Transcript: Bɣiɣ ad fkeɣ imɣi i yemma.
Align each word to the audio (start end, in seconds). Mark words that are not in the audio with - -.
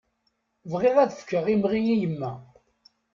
Bɣiɣ 0.71 0.95
ad 0.99 1.11
fkeɣ 1.19 1.45
imɣi 1.53 1.81
i 1.93 1.95
yemma. 2.01 2.31